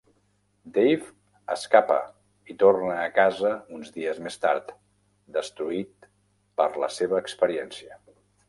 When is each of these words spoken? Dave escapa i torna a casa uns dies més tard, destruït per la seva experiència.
Dave 0.77 1.11
escapa 1.55 1.97
i 2.53 2.55
torna 2.63 2.95
a 3.03 3.11
casa 3.19 3.53
uns 3.77 3.93
dies 3.99 4.23
més 4.29 4.41
tard, 4.47 4.75
destruït 5.39 6.11
per 6.63 6.71
la 6.87 6.95
seva 7.01 7.25
experiència. 7.27 8.05